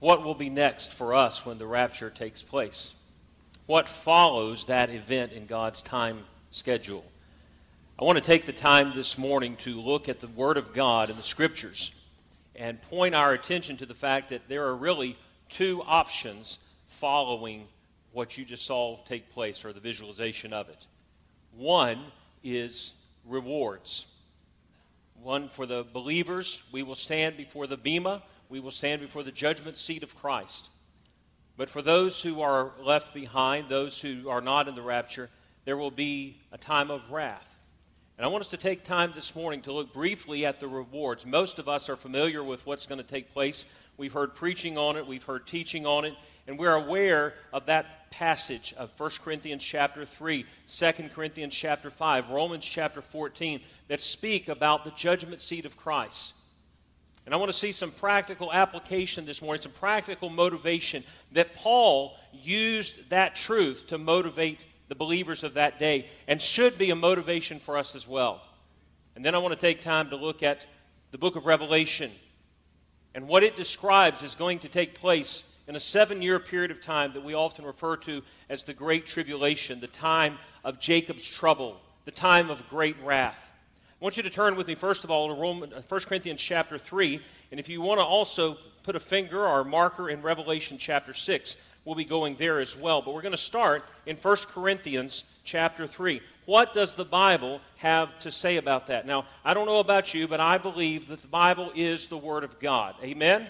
[0.00, 2.94] what will be next for us when the rapture takes place?
[3.66, 7.04] What follows that event in God's time schedule?
[7.98, 11.10] I want to take the time this morning to look at the Word of God
[11.10, 12.08] and the Scriptures
[12.56, 15.16] and point our attention to the fact that there are really
[15.50, 16.58] two options
[16.88, 17.66] following
[18.12, 20.86] what you just saw take place or the visualization of it.
[21.56, 22.00] One
[22.42, 24.18] is rewards.
[25.22, 29.32] One for the believers, we will stand before the Bema, we will stand before the
[29.32, 30.68] judgment seat of Christ.
[31.56, 35.30] But for those who are left behind, those who are not in the rapture,
[35.64, 37.46] there will be a time of wrath.
[38.18, 41.24] And I want us to take time this morning to look briefly at the rewards.
[41.24, 43.64] Most of us are familiar with what's going to take place.
[43.96, 46.14] We've heard preaching on it, we've heard teaching on it,
[46.46, 52.30] and we're aware of that passage of 1 Corinthians chapter 3, 2 Corinthians chapter 5,
[52.30, 56.34] Romans chapter 14 that speak about the judgment seat of Christ.
[57.26, 62.16] And I want to see some practical application this morning, some practical motivation that Paul
[62.32, 67.60] used that truth to motivate the believers of that day and should be a motivation
[67.60, 68.42] for us as well.
[69.14, 70.66] And then I want to take time to look at
[71.12, 72.10] the book of Revelation
[73.14, 76.80] and what it describes is going to take place in a seven year period of
[76.80, 81.80] time that we often refer to as the Great Tribulation, the time of Jacob's trouble,
[82.04, 83.49] the time of great wrath.
[84.00, 86.40] I want you to turn with me, first of all, to Roman, 1 uh, Corinthians
[86.40, 87.20] chapter 3.
[87.50, 91.12] And if you want to also put a finger or a marker in Revelation chapter
[91.12, 93.02] 6, we'll be going there as well.
[93.02, 96.22] But we're going to start in 1 Corinthians chapter 3.
[96.46, 99.06] What does the Bible have to say about that?
[99.06, 102.42] Now, I don't know about you, but I believe that the Bible is the Word
[102.42, 102.94] of God.
[103.04, 103.46] Amen?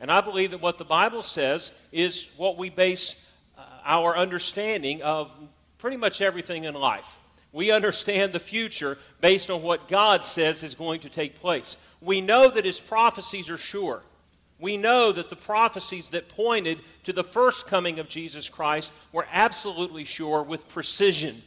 [0.00, 5.02] And I believe that what the Bible says is what we base uh, our understanding
[5.02, 5.30] of
[5.78, 7.20] pretty much everything in life.
[7.56, 11.78] We understand the future based on what God says is going to take place.
[12.02, 14.02] We know that His prophecies are sure.
[14.58, 19.26] We know that the prophecies that pointed to the first coming of Jesus Christ were
[19.32, 21.42] absolutely sure with precision.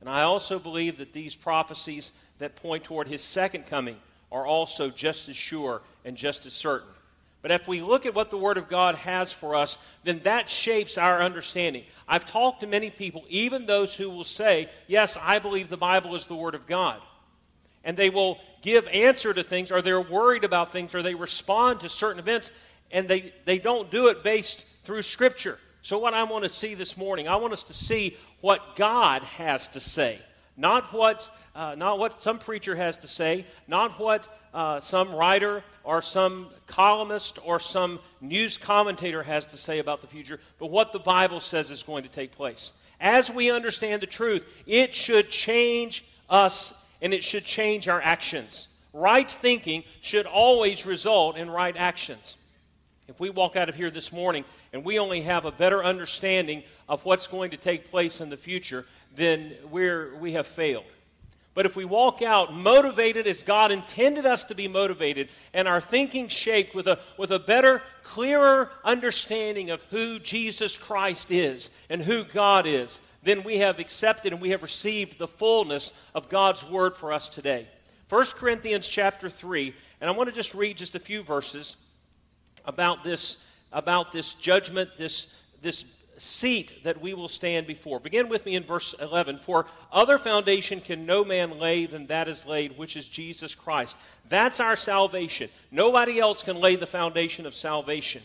[0.00, 3.96] And I also believe that these prophecies that point toward His second coming
[4.32, 6.88] are also just as sure and just as certain.
[7.42, 10.48] But if we look at what the Word of God has for us, then that
[10.48, 11.84] shapes our understanding.
[12.06, 16.14] I've talked to many people, even those who will say, Yes, I believe the Bible
[16.14, 17.00] is the Word of God.
[17.82, 21.80] And they will give answer to things, or they're worried about things, or they respond
[21.80, 22.50] to certain events,
[22.90, 25.58] and they, they don't do it based through Scripture.
[25.82, 29.22] So, what I want to see this morning, I want us to see what God
[29.22, 30.18] has to say,
[30.56, 35.62] not what, uh, not what some preacher has to say, not what uh, some writer
[35.84, 40.92] or some columnist or some news commentator has to say about the future, but what
[40.92, 42.72] the Bible says is going to take place.
[43.00, 48.68] As we understand the truth, it should change us and it should change our actions.
[48.92, 52.36] Right thinking should always result in right actions.
[53.06, 56.62] If we walk out of here this morning and we only have a better understanding
[56.88, 60.84] of what's going to take place in the future, then we're, we have failed.
[61.54, 65.80] But if we walk out motivated as God intended us to be motivated and our
[65.80, 72.02] thinking shaped with a, with a better, clearer understanding of who Jesus Christ is and
[72.02, 76.68] who God is, then we have accepted and we have received the fullness of God's
[76.68, 77.68] word for us today.
[78.08, 81.76] 1 Corinthians chapter 3, and I want to just read just a few verses
[82.64, 85.84] about this, about this judgment, this, this
[86.18, 88.00] seat that we will stand before.
[88.00, 89.38] Begin with me in verse 11.
[89.38, 93.96] For other foundation can no man lay than that is laid, which is Jesus Christ.
[94.28, 95.50] That's our salvation.
[95.70, 98.22] Nobody else can lay the foundation of salvation.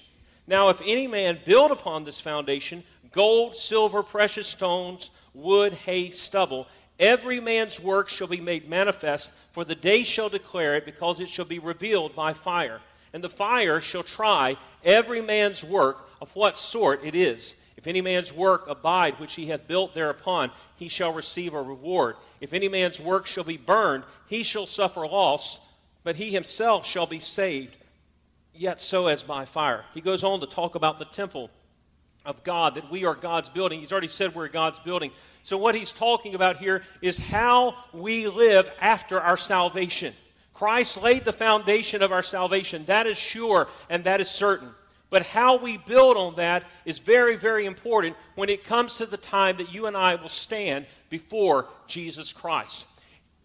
[0.48, 6.68] Now, if any man build upon this foundation gold, silver, precious stones, wood, hay, stubble,
[7.00, 11.30] every man's work shall be made manifest, for the day shall declare it, because it
[11.30, 12.82] shall be revealed by fire.
[13.14, 17.56] And the fire shall try every man's work of what sort it is.
[17.80, 22.18] If any man's work abide which he hath built thereupon, he shall receive a reward.
[22.42, 25.58] If any man's work shall be burned, he shall suffer loss,
[26.04, 27.78] but he himself shall be saved,
[28.54, 29.86] yet so as by fire.
[29.94, 31.50] He goes on to talk about the temple
[32.26, 33.80] of God, that we are God's building.
[33.80, 35.12] He's already said we're God's building.
[35.44, 40.14] So, what he's talking about here is how we live after our salvation.
[40.54, 42.84] Christ laid the foundation of our salvation.
[42.88, 44.68] That is sure and that is certain.
[45.10, 49.18] But how we build on that is very, very important when it comes to the
[49.18, 52.86] time that you and I will stand before Jesus Christ.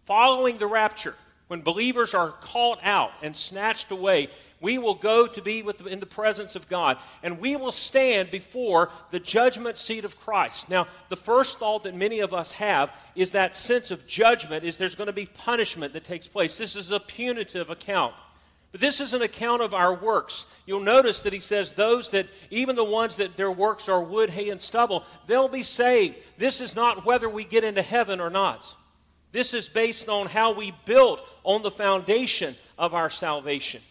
[0.05, 1.15] Following the rapture,
[1.47, 4.29] when believers are called out and snatched away,
[4.61, 8.89] we will go to be in the presence of God, and we will stand before
[9.11, 10.69] the judgment seat of Christ.
[10.69, 14.77] Now, the first thought that many of us have is that sense of judgment is
[14.77, 16.57] there's going to be punishment that takes place.
[16.57, 18.13] This is a punitive account.
[18.75, 20.53] But this is an account of our works.
[20.65, 24.29] You'll notice that he says, Those that, even the ones that their works are wood,
[24.29, 26.17] hay, and stubble, they'll be saved.
[26.37, 28.75] This is not whether we get into heaven or not.
[29.31, 33.81] This is based on how we built on the foundation of our salvation.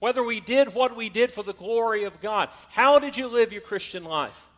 [0.00, 2.50] Whether we did what we did for the glory of God.
[2.68, 4.48] How did you live your Christian life?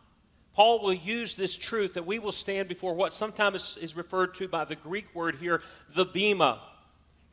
[0.55, 4.49] Paul will use this truth that we will stand before what sometimes is referred to
[4.49, 5.61] by the Greek word here,
[5.95, 6.59] the bema.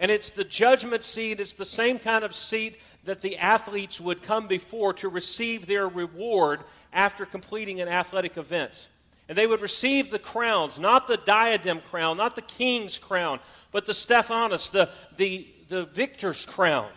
[0.00, 4.22] And it's the judgment seat, it's the same kind of seat that the athletes would
[4.22, 6.60] come before to receive their reward
[6.92, 8.88] after completing an athletic event.
[9.28, 13.86] And they would receive the crowns, not the diadem crown, not the king's crown, but
[13.86, 16.88] the Stephanos, the, the, the victor's crown.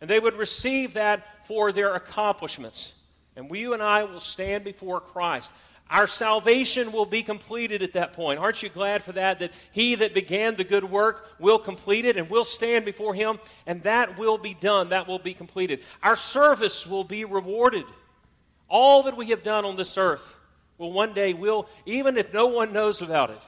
[0.00, 3.06] And they would receive that for their accomplishments.
[3.36, 5.52] And we, you and I will stand before Christ.
[5.90, 8.40] Our salvation will be completed at that point.
[8.40, 9.38] Aren't you glad for that?
[9.38, 13.38] That he that began the good work will complete it and we'll stand before him
[13.66, 14.88] and that will be done.
[14.88, 15.80] That will be completed.
[16.02, 17.84] Our service will be rewarded.
[18.68, 20.36] All that we have done on this earth
[20.78, 23.40] will one day will, even if no one knows about it.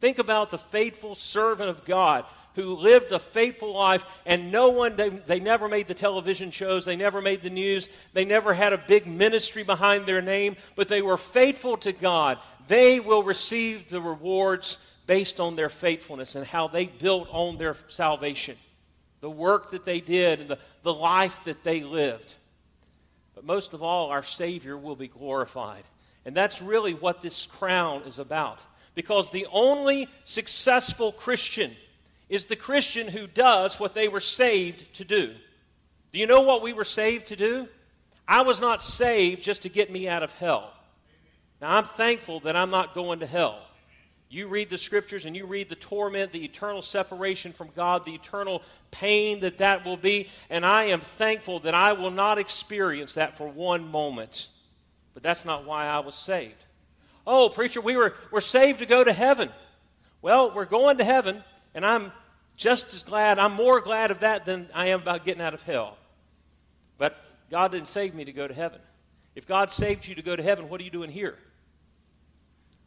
[0.00, 2.24] Think about the faithful servant of God
[2.54, 6.84] who lived a faithful life, and no one, they, they never made the television shows,
[6.84, 10.88] they never made the news, they never had a big ministry behind their name, but
[10.88, 12.38] they were faithful to God.
[12.68, 17.76] They will receive the rewards based on their faithfulness and how they built on their
[17.88, 18.56] salvation,
[19.20, 22.34] the work that they did, and the, the life that they lived.
[23.34, 25.84] But most of all, our Savior will be glorified.
[26.24, 28.60] And that's really what this crown is about.
[28.94, 31.72] Because the only successful Christian
[32.28, 35.34] is the Christian who does what they were saved to do.
[36.12, 37.68] Do you know what we were saved to do?
[38.26, 40.72] I was not saved just to get me out of hell.
[41.60, 43.58] Now, I'm thankful that I'm not going to hell.
[44.30, 48.14] You read the scriptures and you read the torment, the eternal separation from God, the
[48.14, 53.14] eternal pain that that will be, and I am thankful that I will not experience
[53.14, 54.48] that for one moment.
[55.12, 56.64] But that's not why I was saved.
[57.26, 59.50] Oh, preacher, we were, we're saved to go to heaven.
[60.20, 61.44] Well, we're going to heaven,
[61.74, 62.12] and I'm
[62.56, 65.62] just as glad, I'm more glad of that than I am about getting out of
[65.62, 65.96] hell.
[66.98, 67.16] But
[67.50, 68.80] God didn't save me to go to heaven.
[69.34, 71.36] If God saved you to go to heaven, what are you doing here?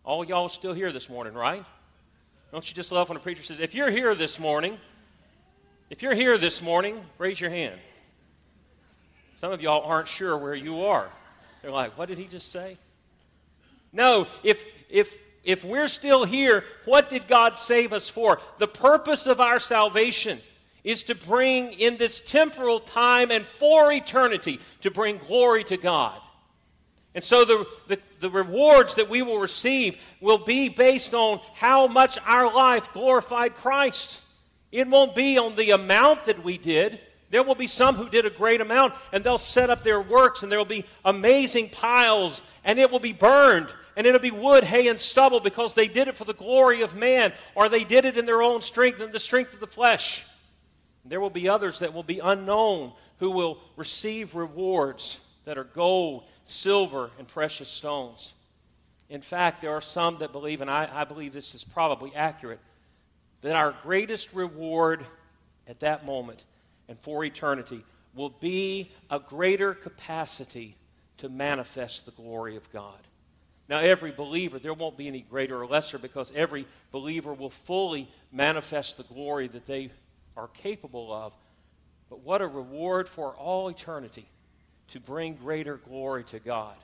[0.05, 1.65] All y'all still here this morning, right?
[2.51, 4.77] Don't you just love when a preacher says, if you're here this morning,
[5.89, 7.77] if you're here this morning, raise your hand.
[9.35, 11.09] Some of y'all aren't sure where you are.
[11.61, 12.77] They're like, what did he just say?
[13.91, 18.39] No, if, if if we're still here, what did God save us for?
[18.57, 20.37] The purpose of our salvation
[20.83, 26.19] is to bring in this temporal time and for eternity to bring glory to God.
[27.15, 31.87] And so the, the, the, rewards that we will receive will be based on how
[31.87, 34.21] much our life glorified Christ.
[34.73, 36.99] It won't be on the amount that we did.
[37.31, 40.43] There will be some who did a great amount, and they'll set up their works,
[40.43, 43.67] and there will be amazing piles, and it will be burned
[43.97, 46.95] and it'll be wood, hay, and stubble because they did it for the glory of
[46.95, 50.23] man, or they did it in their own strength and the strength of the flesh.
[51.03, 56.25] There will be others that will be unknown who will receive rewards that are gold,
[56.43, 58.33] silver, and precious stones.
[59.09, 62.59] In fact, there are some that believe, and I, I believe this is probably accurate,
[63.41, 65.03] that our greatest reward
[65.67, 66.43] at that moment
[66.87, 67.83] and for eternity
[68.13, 70.75] will be a greater capacity
[71.17, 72.99] to manifest the glory of God.
[73.69, 78.09] Now, every believer, there won't be any greater or lesser because every believer will fully
[78.31, 79.91] manifest the glory that they
[80.37, 81.33] are capable of.
[82.09, 84.25] But what a reward for all eternity
[84.89, 86.75] to bring greater glory to God.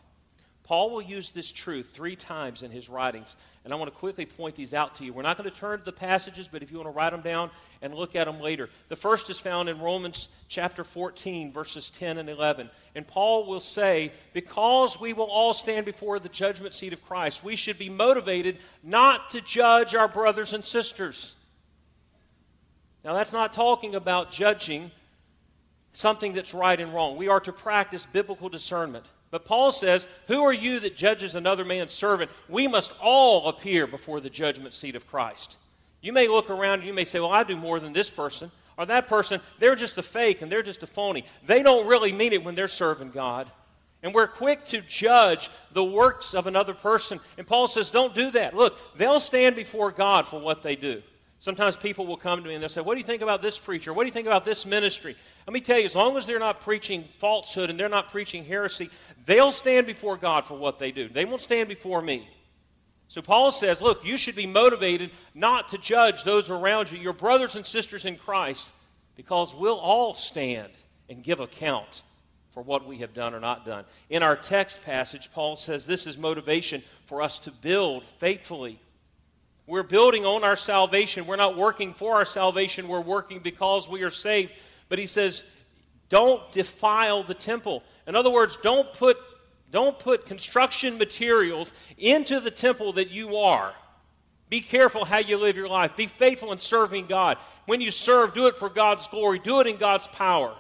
[0.64, 4.26] Paul will use this truth three times in his writings, and I want to quickly
[4.26, 5.12] point these out to you.
[5.12, 7.22] We're not going to turn to the passages, but if you want to write them
[7.22, 7.52] down
[7.82, 8.70] and look at them later.
[8.88, 12.70] The first is found in Romans chapter 14, verses 10 and 11.
[12.96, 17.44] And Paul will say, Because we will all stand before the judgment seat of Christ,
[17.44, 21.36] we should be motivated not to judge our brothers and sisters.
[23.04, 24.92] Now, that's not talking about judging
[25.92, 27.18] something that's right and wrong.
[27.18, 29.06] We are to practice biblical discernment.
[29.34, 32.30] But Paul says, Who are you that judges another man's servant?
[32.48, 35.58] We must all appear before the judgment seat of Christ.
[36.02, 38.52] You may look around and you may say, Well, I do more than this person.
[38.78, 41.26] Or that person, they're just a fake and they're just a phony.
[41.48, 43.50] They don't really mean it when they're serving God.
[44.04, 47.20] And we're quick to judge the works of another person.
[47.36, 48.56] And Paul says, Don't do that.
[48.56, 51.02] Look, they'll stand before God for what they do.
[51.44, 53.60] Sometimes people will come to me and they'll say, What do you think about this
[53.60, 53.92] preacher?
[53.92, 55.14] What do you think about this ministry?
[55.46, 58.46] Let me tell you, as long as they're not preaching falsehood and they're not preaching
[58.46, 58.90] heresy,
[59.26, 61.10] they'll stand before God for what they do.
[61.10, 62.26] They won't stand before me.
[63.10, 67.12] So Paul says, Look, you should be motivated not to judge those around you, your
[67.12, 68.70] brothers and sisters in Christ,
[69.18, 70.72] because we'll all stand
[71.10, 72.04] and give account
[72.52, 73.84] for what we have done or not done.
[74.10, 78.80] In our text passage, Paul says this is motivation for us to build faithfully.
[79.66, 81.26] We're building on our salvation.
[81.26, 84.52] We're not working for our salvation, we're working because we are saved.
[84.90, 85.44] But he says,
[86.10, 87.84] don't defile the temple.
[88.06, 89.18] In other words, don't put,
[89.72, 93.74] don't put construction materials into the temple that you are.
[94.50, 95.96] Be careful how you live your life.
[95.96, 97.38] Be faithful in serving God.
[97.66, 100.54] When you serve, do it for God's glory, do it in God's power.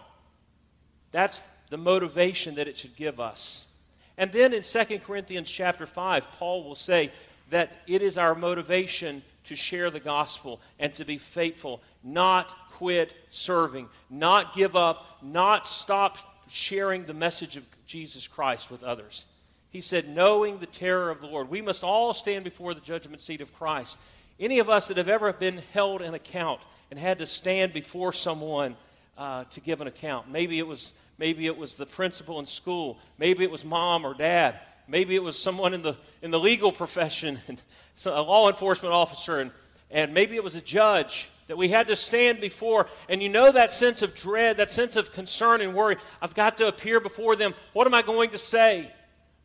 [1.11, 3.71] That's the motivation that it should give us.
[4.17, 7.11] And then in 2 Corinthians chapter 5, Paul will say
[7.53, 13.15] that it is our motivation to share the gospel and to be faithful, not quit
[13.29, 16.17] serving, not give up, not stop
[16.49, 19.25] sharing the message of Jesus Christ with others.
[19.69, 21.49] He said, knowing the terror of the Lord.
[21.49, 23.97] We must all stand before the judgment seat of Christ.
[24.39, 28.13] Any of us that have ever been held in account and had to stand before
[28.13, 28.75] someone
[29.17, 30.29] uh, to give an account.
[30.29, 32.99] Maybe it was maybe it was the principal in school.
[33.17, 34.59] Maybe it was mom or dad.
[34.87, 37.39] Maybe it was someone in the in the legal profession,
[38.05, 39.51] a law enforcement officer, and
[39.89, 42.87] and maybe it was a judge that we had to stand before.
[43.09, 45.97] And you know that sense of dread, that sense of concern and worry.
[46.21, 47.53] I've got to appear before them.
[47.73, 48.91] What am I going to say?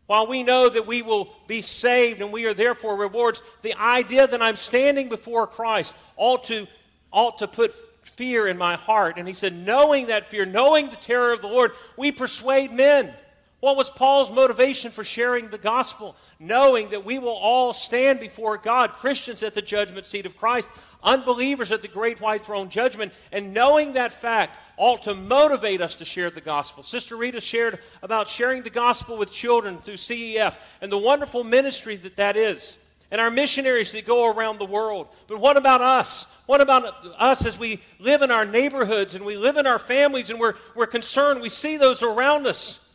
[0.07, 4.27] While we know that we will be saved and we are therefore rewards, the idea
[4.27, 6.67] that I'm standing before Christ ought to,
[7.13, 9.19] ought to put fear in my heart.
[9.19, 13.13] And he said, knowing that fear, knowing the terror of the Lord, we persuade men.
[13.61, 16.15] What was Paul's motivation for sharing the gospel?
[16.39, 20.69] Knowing that we will all stand before God, Christians at the judgment seat of Christ,
[21.03, 25.97] unbelievers at the great white throne judgment, and knowing that fact ought to motivate us
[25.97, 26.85] to share the gospel.
[26.85, 31.97] Sister Rita shared about sharing the gospel with children through CEF and the wonderful ministry
[31.97, 32.79] that that is
[33.11, 35.09] and our missionaries that go around the world.
[35.27, 36.43] But what about us?
[36.47, 36.85] What about
[37.19, 40.55] us as we live in our neighborhoods and we live in our families and we're,
[40.77, 41.41] we're concerned?
[41.41, 42.88] We see those around us.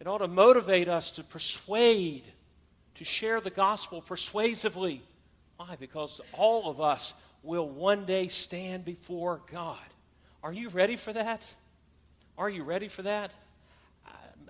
[0.00, 2.24] It ought to motivate us to persuade,
[2.96, 5.02] to share the gospel persuasively.
[5.56, 5.76] Why?
[5.78, 9.78] Because all of us will one day stand before God.
[10.42, 11.54] Are you ready for that?
[12.36, 13.32] Are you ready for that?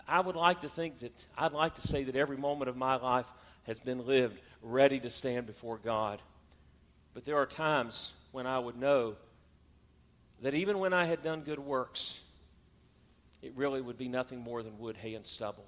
[0.08, 2.96] I, would like to think that, I'd like to say that every moment of my
[2.96, 3.26] life
[3.64, 6.20] has been lived ready to stand before God.
[7.14, 9.16] But there are times when I would know
[10.42, 12.20] that even when I had done good works,
[13.42, 15.66] it really would be nothing more than wood, hay, and stubble.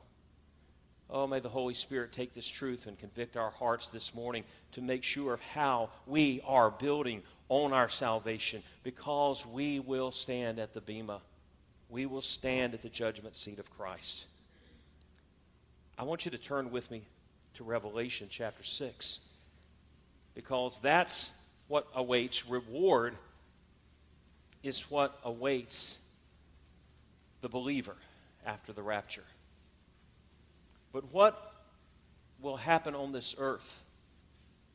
[1.10, 4.82] Oh, may the Holy Spirit take this truth and convict our hearts this morning to
[4.82, 10.74] make sure of how we are building on our salvation because we will stand at
[10.74, 11.20] the Bema.
[11.88, 14.26] We will stand at the judgment seat of Christ.
[15.98, 17.02] I want you to turn with me
[17.54, 19.32] to Revelation chapter 6.
[20.34, 22.48] Because that's what awaits.
[22.48, 23.14] Reward
[24.62, 26.04] is what awaits
[27.40, 27.96] the believer
[28.46, 29.24] after the rapture.
[30.92, 31.54] But what
[32.40, 33.82] will happen on this earth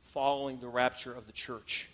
[0.03, 1.89] following the rapture of the church?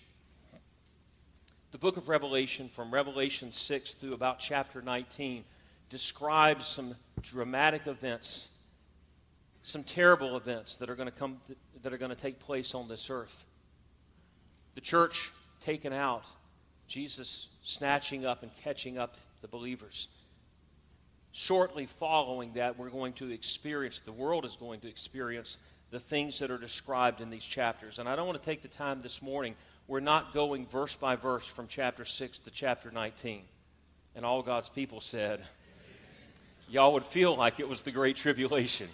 [1.71, 5.43] The book of Revelation, from Revelation 6 through about chapter 19,
[5.89, 8.49] describes some dramatic events
[9.61, 11.37] some terrible events that are going to come
[11.83, 13.45] that are going to take place on this earth.
[14.75, 16.25] The church taken out,
[16.87, 20.07] Jesus snatching up and catching up the believers.
[21.31, 25.57] Shortly following that, we're going to experience, the world is going to experience
[25.91, 27.99] the things that are described in these chapters.
[27.99, 29.55] And I don't want to take the time this morning.
[29.87, 33.41] We're not going verse by verse from chapter 6 to chapter 19.
[34.15, 35.41] And all God's people said,
[36.67, 38.87] Y'all would feel like it was the Great Tribulation.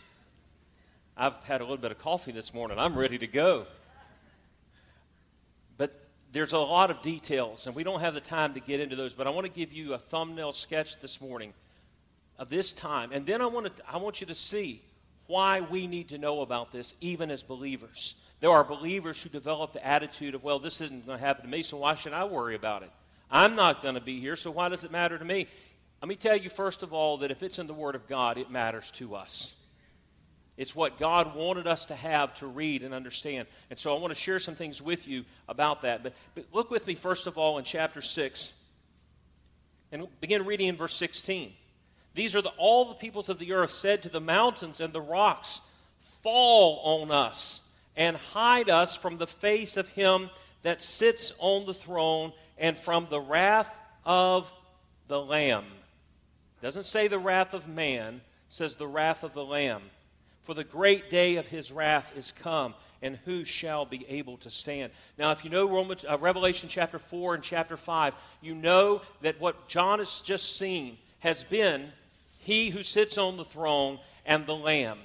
[1.18, 2.80] I've had a little bit of coffee this morning.
[2.80, 3.66] I'm ready to go.
[5.78, 5.94] But
[6.32, 9.14] there's a lot of details, and we don't have the time to get into those.
[9.14, 11.54] But I want to give you a thumbnail sketch this morning
[12.38, 13.12] of this time.
[13.12, 14.82] And then I want, to, I want you to see
[15.28, 18.22] why we need to know about this, even as believers.
[18.42, 21.50] There are believers who develop the attitude of, well, this isn't going to happen to
[21.50, 22.92] me, so why should I worry about it?
[23.32, 25.48] I'm not going to be here, so why does it matter to me?
[26.02, 28.38] Let me tell you, first of all, that if it's in the Word of God,
[28.38, 29.56] it matters to us.
[30.58, 33.48] It's what God wanted us to have to read and understand.
[33.70, 36.04] And so I want to share some things with you about that.
[36.04, 38.66] But, but look with me, first of all, in chapter 6
[39.92, 41.52] and begin reading in verse 16.
[42.16, 45.02] These are the, all the peoples of the earth said to the mountains and the
[45.02, 45.62] rocks,
[46.24, 50.30] Fall on us and hide us from the face of him
[50.64, 54.52] that sits on the throne and from the wrath of
[55.08, 55.66] the Lamb.
[56.62, 59.82] Doesn't say the wrath of man, says the wrath of the Lamb.
[60.44, 64.50] For the great day of his wrath is come, and who shall be able to
[64.50, 64.92] stand?
[65.18, 69.40] Now, if you know Romans, uh, Revelation chapter 4 and chapter 5, you know that
[69.40, 71.92] what John has just seen has been
[72.46, 75.00] he who sits on the throne and the Lamb.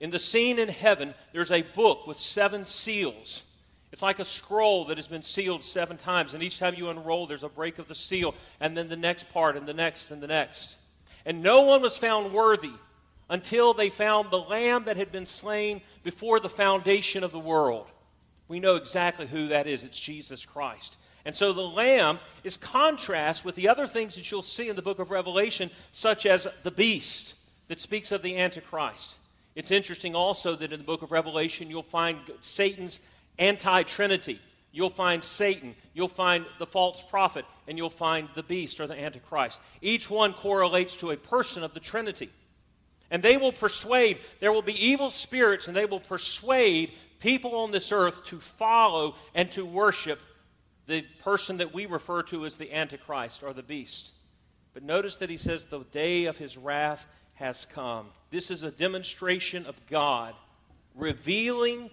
[0.00, 3.44] In the scene in heaven, there's a book with seven seals.
[3.92, 7.26] It's like a scroll that has been sealed seven times, and each time you unroll,
[7.26, 10.20] there's a break of the seal, and then the next part, and the next, and
[10.20, 10.76] the next.
[11.24, 12.72] And no one was found worthy
[13.28, 17.86] until they found the lamb that had been slain before the foundation of the world.
[18.48, 19.84] We know exactly who that is.
[19.84, 20.96] It's Jesus Christ.
[21.24, 24.82] And so the lamb is contrast with the other things that you'll see in the
[24.82, 27.36] book of Revelation, such as the beast
[27.68, 29.16] that speaks of the Antichrist.
[29.54, 33.00] It's interesting also that in the book of Revelation, you'll find Satan's
[33.38, 34.40] anti Trinity.
[34.72, 38.98] You'll find Satan, you'll find the false prophet, and you'll find the beast or the
[38.98, 39.58] Antichrist.
[39.82, 42.30] Each one correlates to a person of the Trinity.
[43.10, 47.72] And they will persuade, there will be evil spirits, and they will persuade people on
[47.72, 50.20] this earth to follow and to worship
[50.90, 54.12] the person that we refer to as the Antichrist or the beast.
[54.74, 58.06] But notice that he says, the day of his wrath has come.
[58.30, 60.34] This is a demonstration of God
[60.96, 61.90] revealing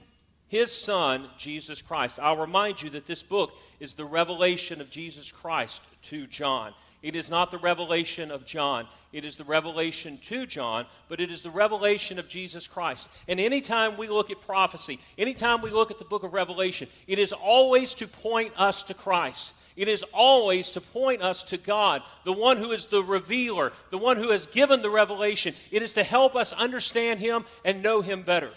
[0.48, 2.20] his son, Jesus Christ.
[2.20, 6.74] I'll remind you that this book is the revelation of Jesus Christ to John.
[7.04, 8.88] It is not the revelation of John.
[9.14, 13.08] It is the revelation to John, but it is the revelation of Jesus Christ.
[13.28, 17.20] And anytime we look at prophecy, anytime we look at the book of Revelation, it
[17.20, 19.54] is always to point us to Christ.
[19.76, 23.98] It is always to point us to God, the one who is the revealer, the
[24.00, 25.54] one who has given the revelation.
[25.72, 28.50] It is to help us understand Him and know Him better.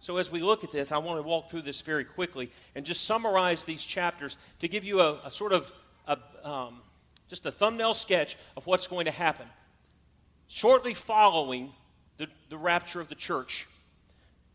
[0.00, 2.84] So, as we look at this, I want to walk through this very quickly and
[2.84, 5.72] just summarize these chapters to give you a, a sort of
[6.08, 6.80] a, um,
[7.30, 9.46] just a thumbnail sketch of what's going to happen.
[10.48, 11.70] Shortly following
[12.18, 13.68] the, the rapture of the church,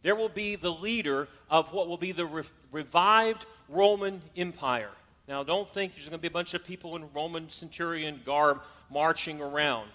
[0.03, 4.91] there will be the leader of what will be the re- revived Roman Empire.
[5.27, 8.61] Now, don't think there's going to be a bunch of people in Roman centurion garb
[8.91, 9.89] marching around.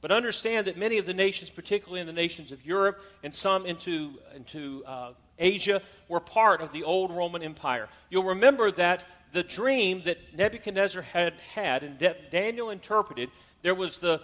[0.00, 3.66] But understand that many of the nations, particularly in the nations of Europe and some
[3.66, 7.88] into, into uh, Asia, were part of the old Roman Empire.
[8.10, 9.02] You'll remember that
[9.36, 11.98] the dream that Nebuchadnezzar had had and
[12.30, 13.28] Daniel interpreted,
[13.60, 14.22] there was the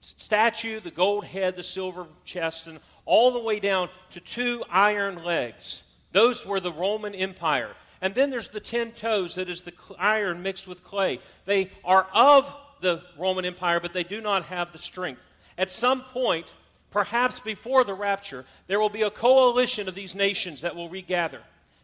[0.00, 5.24] statue, the gold head, the silver chest, and all the way down to two iron
[5.24, 5.82] legs.
[6.12, 7.70] Those were the Roman Empire.
[8.00, 11.18] And then there's the ten toes, that is the iron mixed with clay.
[11.44, 15.20] They are of the Roman Empire, but they do not have the strength.
[15.58, 16.46] At some point,
[16.92, 21.40] perhaps before the rapture, there will be a coalition of these nations that will regather.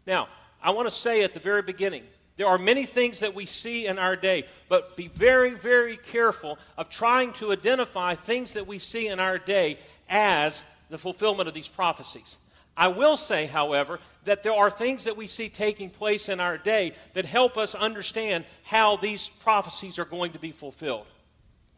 [0.07, 0.29] Now,
[0.62, 2.05] I want to say at the very beginning
[2.37, 6.59] there are many things that we see in our day, but be very, very careful
[6.79, 11.55] of trying to identify things that we see in our day as the fulfillment of
[11.55, 12.37] these prophecies.
[12.75, 16.57] I will say, however, that there are things that we see taking place in our
[16.57, 21.07] day that help us understand how these prophecies are going to be fulfilled.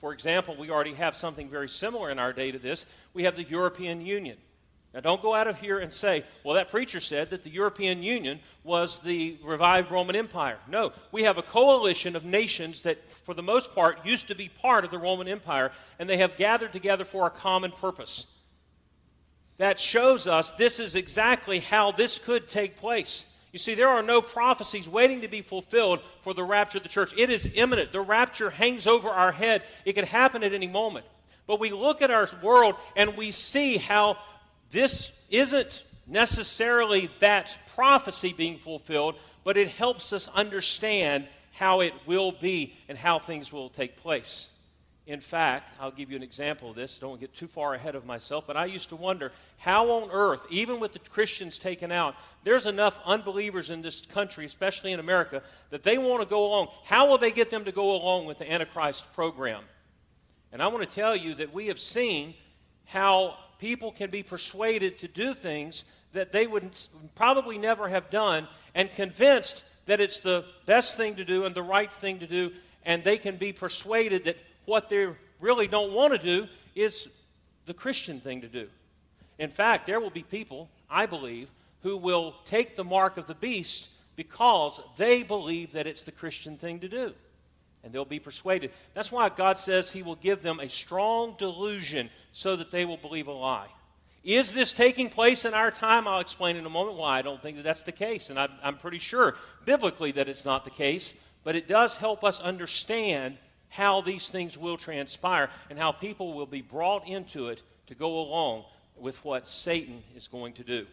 [0.01, 2.87] For example, we already have something very similar in our day to this.
[3.13, 4.37] We have the European Union.
[4.95, 8.01] Now, don't go out of here and say, well, that preacher said that the European
[8.05, 10.57] Union was the revived Roman Empire.
[10.69, 14.49] No, we have a coalition of nations that, for the most part, used to be
[14.49, 18.41] part of the Roman Empire, and they have gathered together for a common purpose.
[19.59, 23.37] That shows us this is exactly how this could take place.
[23.51, 26.89] You see, there are no prophecies waiting to be fulfilled for the rapture of the
[26.89, 27.13] church.
[27.19, 27.93] It is imminent.
[27.93, 29.63] The rapture hangs over our head.
[29.85, 31.07] It could happen at any moment.
[31.47, 34.17] But we look at our world and we see how
[34.75, 42.33] this isn't necessarily that prophecy being fulfilled, but it helps us understand how it will
[42.33, 44.51] be and how things will take place.
[45.07, 46.99] In fact, I'll give you an example of this.
[46.99, 50.45] Don't get too far ahead of myself, but I used to wonder how on earth,
[50.51, 55.43] even with the Christians taken out, there's enough unbelievers in this country, especially in America,
[55.71, 56.69] that they want to go along.
[56.85, 59.63] How will they get them to go along with the Antichrist program?
[60.53, 62.35] And I want to tell you that we have seen
[62.87, 66.69] how people can be persuaded to do things that they would
[67.15, 71.63] probably never have done and convinced that it's the best thing to do and the
[71.63, 72.53] right thing to do,
[72.85, 75.09] and they can be persuaded that what they
[75.41, 77.23] really don't want to do is
[77.65, 78.69] the Christian thing to do.
[79.39, 81.49] In fact, there will be people, I believe,
[81.83, 86.59] who will take the mark of the beast because they believe that it's the Christian
[86.59, 87.15] thing to do.
[87.85, 88.71] And they'll be persuaded.
[88.95, 92.97] That's why God says He will give them a strong delusion so that they will
[92.97, 93.69] believe a lie.
[94.25, 96.09] Is this taking place in our time?
[96.09, 98.31] I'll explain in a moment why I don't think that that's the case.
[98.31, 101.15] And I'm, I'm pretty sure biblically that it's not the case.
[101.45, 103.37] But it does help us understand
[103.69, 108.19] how these things will transpire and how people will be brought into it to go
[108.19, 108.65] along
[108.97, 110.87] with what Satan is going to do.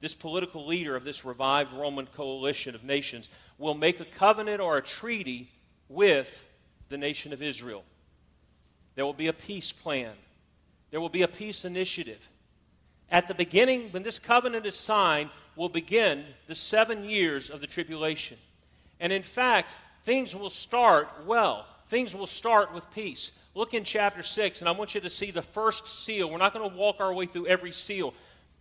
[0.00, 4.76] This political leader of this revived Roman coalition of nations will make a covenant or
[4.76, 5.50] a treaty
[5.88, 6.46] with
[6.88, 7.84] the nation of Israel.
[8.94, 10.12] There will be a peace plan.
[10.90, 12.28] There will be a peace initiative.
[13.10, 17.66] At the beginning, when this covenant is signed, will begin the seven years of the
[17.66, 18.36] tribulation.
[19.00, 21.66] And in fact, things will start well.
[21.88, 23.32] Things will start with peace.
[23.54, 26.30] Look in chapter 6, and I want you to see the first seal.
[26.30, 28.14] We're not going to walk our way through every seal,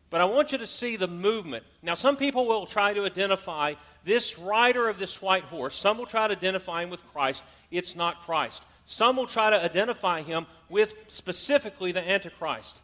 [0.09, 1.63] but I want you to see the movement.
[1.81, 3.73] Now, some people will try to identify
[4.05, 5.75] this rider of this white horse.
[5.75, 7.43] Some will try to identify him with Christ.
[7.71, 8.63] It's not Christ.
[8.85, 12.79] Some will try to identify him with specifically the Antichrist.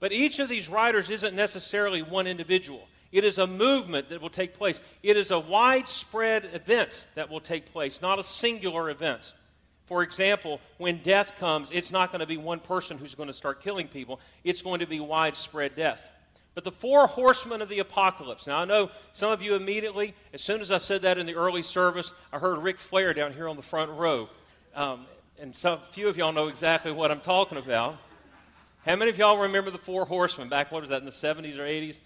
[0.00, 2.86] But each of these riders isn't necessarily one individual.
[3.10, 4.82] It is a movement that will take place.
[5.02, 9.32] It is a widespread event that will take place, not a singular event.
[9.86, 13.34] For example, when death comes, it's not going to be one person who's going to
[13.34, 16.10] start killing people, it's going to be widespread death.
[16.56, 18.46] But the four horsemen of the apocalypse.
[18.46, 21.34] Now, I know some of you immediately, as soon as I said that in the
[21.34, 24.30] early service, I heard Ric Flair down here on the front row.
[24.74, 25.04] Um,
[25.38, 27.98] and some few of y'all know exactly what I'm talking about.
[28.86, 31.58] How many of y'all remember the four horsemen back, what was that, in the 70s
[31.58, 32.00] or 80s?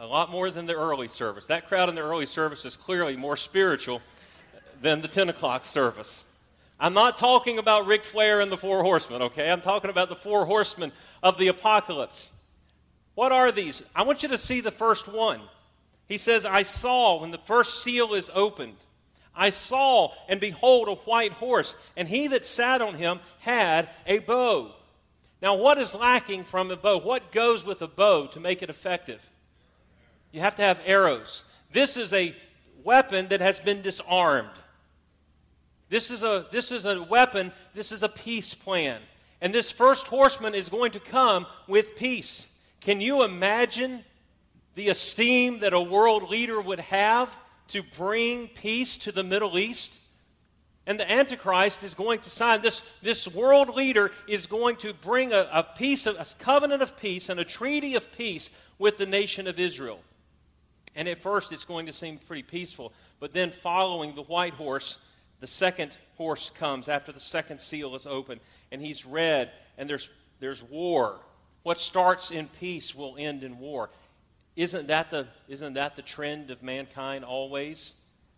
[0.00, 1.46] A lot more than the early service.
[1.46, 4.02] That crowd in the early service is clearly more spiritual
[4.82, 6.30] than the 10 o'clock service.
[6.78, 9.50] I'm not talking about Ric Flair and the four horsemen, okay?
[9.50, 10.92] I'm talking about the four horsemen
[11.22, 12.35] of the apocalypse.
[13.16, 13.82] What are these?
[13.96, 15.40] I want you to see the first one.
[16.06, 18.76] He says, I saw when the first seal is opened.
[19.34, 24.18] I saw, and behold, a white horse, and he that sat on him had a
[24.18, 24.70] bow.
[25.40, 27.00] Now, what is lacking from a bow?
[27.00, 29.30] What goes with a bow to make it effective?
[30.30, 31.44] You have to have arrows.
[31.72, 32.34] This is a
[32.84, 34.50] weapon that has been disarmed.
[35.88, 39.00] This is a, this is a weapon, this is a peace plan.
[39.40, 42.52] And this first horseman is going to come with peace.
[42.80, 44.04] Can you imagine
[44.74, 47.36] the esteem that a world leader would have
[47.68, 50.02] to bring peace to the Middle East?
[50.86, 55.32] And the Antichrist is going to sign this, this world leader is going to bring
[55.32, 59.48] a, a peace, a covenant of peace and a treaty of peace with the nation
[59.48, 60.00] of Israel.
[60.94, 65.04] And at first it's going to seem pretty peaceful, but then following the white horse,
[65.40, 70.08] the second horse comes after the second seal is open, and he's red, and there's,
[70.40, 71.18] there's war.
[71.66, 73.90] What starts in peace will end in war.
[74.54, 77.94] Isn't that the, isn't that the trend of mankind always?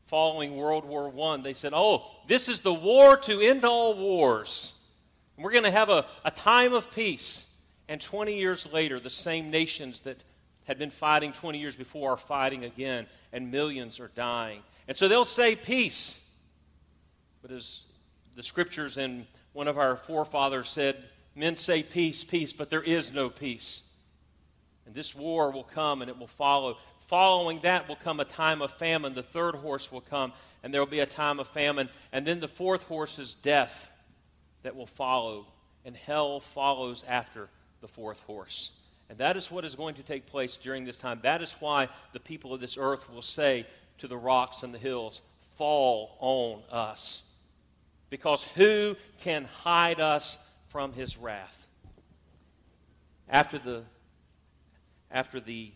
[0.07, 4.83] Following World War I, they said, oh, this is the war to end all wars.
[5.37, 7.55] We're going to have a, a time of peace.
[7.87, 10.17] And 20 years later, the same nations that
[10.65, 14.63] had been fighting 20 years before are fighting again, and millions are dying.
[14.89, 16.35] And so they'll say peace.
[17.43, 17.83] But as
[18.37, 20.97] the scriptures and one of our forefathers said,
[21.39, 23.95] Men say peace, peace, but there is no peace.
[24.87, 26.79] And this war will come and it will follow.
[26.99, 29.15] Following that will come a time of famine.
[29.15, 30.33] The third horse will come
[30.65, 31.91] and there will be a time of famine.
[32.13, 33.89] And then the fourth horse is death
[34.65, 35.47] that will follow.
[35.85, 37.49] And hell follows after
[37.83, 38.77] the fourth horse.
[39.09, 41.21] And that is what is going to take place during this time.
[41.23, 43.65] That is why the people of this earth will say
[43.99, 45.23] to the rocks and the hills,
[45.55, 47.23] Fall on us.
[48.11, 51.67] Because who can hide us from his wrath.
[53.29, 53.83] After the,
[55.11, 55.73] after the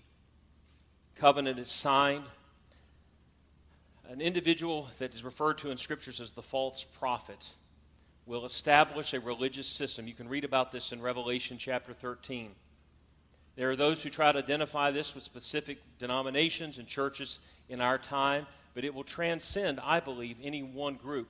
[1.17, 2.25] covenant is signed,
[4.09, 7.51] an individual that is referred to in scriptures as the false prophet
[8.27, 10.07] will establish a religious system.
[10.07, 12.51] You can read about this in Revelation chapter 13.
[13.57, 17.99] There are those who try to identify this with specific denominations and churches in our
[17.99, 21.29] time, but it will transcend, I believe, any one group.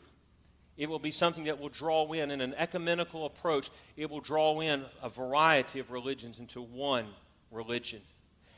[0.83, 4.59] It will be something that will draw in, in an ecumenical approach, it will draw
[4.59, 7.07] in a variety of religions into one
[7.53, 8.01] religion.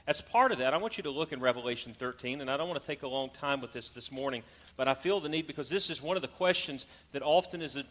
[0.06, 2.66] As part of that, I want you to look in Revelation 13, and I don't
[2.66, 4.42] want to take a long time with this this morning,
[4.78, 7.76] but I feel the need because this is one of the questions that often is
[7.76, 7.84] a,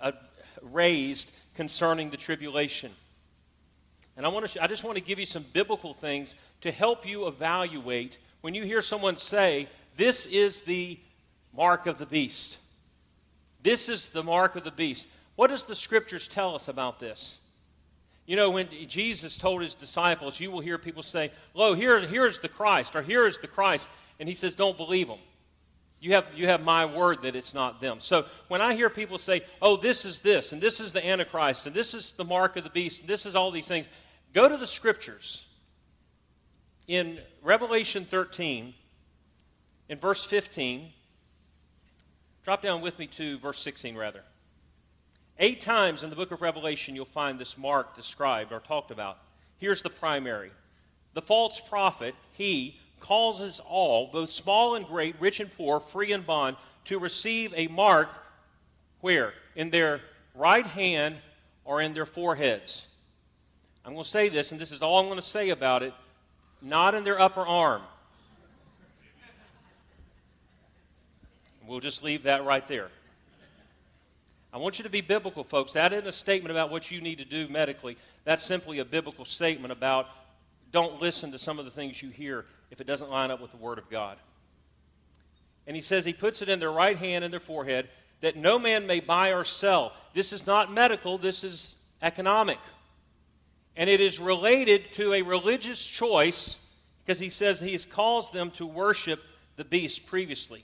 [0.00, 0.14] a,
[0.62, 2.92] raised concerning the tribulation.
[4.16, 7.04] And I, want to, I just want to give you some biblical things to help
[7.04, 11.00] you evaluate when you hear someone say, This is the
[11.52, 12.58] mark of the beast.
[13.66, 15.08] This is the mark of the beast.
[15.34, 17.36] What does the scriptures tell us about this?
[18.24, 22.26] You know, when Jesus told his disciples, you will hear people say, Lo, here, here
[22.26, 23.88] is the Christ, or here is the Christ.
[24.20, 25.18] And he says, Don't believe them.
[25.98, 27.98] You have, you have my word that it's not them.
[27.98, 31.66] So when I hear people say, Oh, this is this, and this is the Antichrist,
[31.66, 33.88] and this is the mark of the beast, and this is all these things,
[34.32, 35.52] go to the scriptures.
[36.86, 38.74] In Revelation 13,
[39.88, 40.92] in verse 15,
[42.46, 44.22] Drop down with me to verse 16, rather.
[45.40, 49.18] Eight times in the book of Revelation, you'll find this mark described or talked about.
[49.58, 50.52] Here's the primary
[51.12, 56.24] the false prophet, he causes all, both small and great, rich and poor, free and
[56.24, 58.10] bond, to receive a mark
[59.00, 59.34] where?
[59.56, 60.00] In their
[60.32, 61.16] right hand
[61.64, 62.86] or in their foreheads.
[63.84, 65.94] I'm going to say this, and this is all I'm going to say about it
[66.62, 67.82] not in their upper arm.
[71.66, 72.90] We'll just leave that right there.
[74.52, 75.72] I want you to be biblical, folks.
[75.72, 77.96] That isn't a statement about what you need to do medically.
[78.24, 80.06] That's simply a biblical statement about
[80.72, 83.50] don't listen to some of the things you hear if it doesn't line up with
[83.50, 84.16] the Word of God.
[85.66, 87.88] And he says he puts it in their right hand and their forehead
[88.20, 89.92] that no man may buy or sell.
[90.14, 92.58] This is not medical, this is economic.
[93.76, 96.58] And it is related to a religious choice
[97.04, 99.20] because he says he calls them to worship
[99.56, 100.62] the beast previously.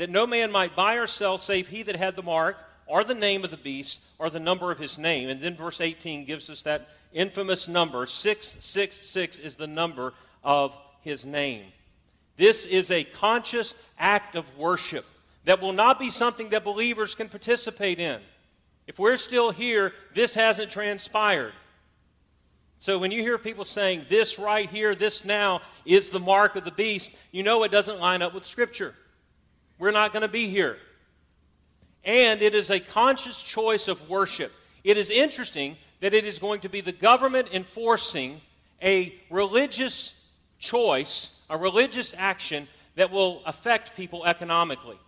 [0.00, 3.14] That no man might buy or sell save he that had the mark or the
[3.14, 5.28] name of the beast or the number of his name.
[5.28, 11.26] And then verse 18 gives us that infamous number 666 is the number of his
[11.26, 11.64] name.
[12.38, 15.04] This is a conscious act of worship
[15.44, 18.20] that will not be something that believers can participate in.
[18.86, 21.52] If we're still here, this hasn't transpired.
[22.78, 26.64] So when you hear people saying this right here, this now is the mark of
[26.64, 28.94] the beast, you know it doesn't line up with Scripture.
[29.80, 30.76] We're not going to be here.
[32.04, 34.52] And it is a conscious choice of worship.
[34.84, 38.42] It is interesting that it is going to be the government enforcing
[38.82, 44.98] a religious choice, a religious action that will affect people economically.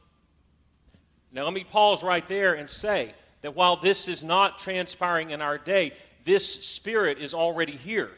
[1.32, 5.42] Now, let me pause right there and say that while this is not transpiring in
[5.42, 5.92] our day,
[6.24, 8.10] this spirit is already here.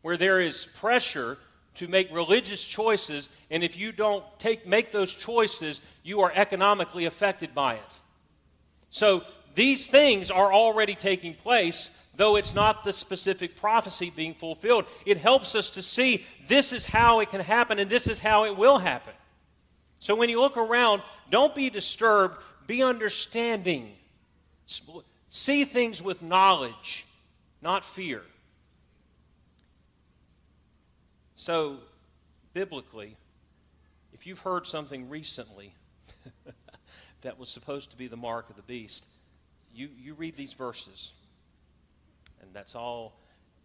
[0.00, 1.36] Where there is pressure
[1.76, 7.04] to make religious choices, and if you don't take, make those choices, you are economically
[7.04, 7.98] affected by it.
[8.90, 9.22] So
[9.54, 14.84] these things are already taking place, though it's not the specific prophecy being fulfilled.
[15.04, 18.44] It helps us to see this is how it can happen, and this is how
[18.44, 19.14] it will happen.
[19.98, 23.92] So when you look around, don't be disturbed, be understanding.
[25.28, 27.06] See things with knowledge,
[27.62, 28.22] not fear.
[31.44, 31.76] So,
[32.54, 33.18] biblically,
[34.14, 35.74] if you've heard something recently
[37.20, 39.04] that was supposed to be the mark of the beast,
[39.74, 41.12] you, you read these verses.
[42.40, 43.20] And that's all,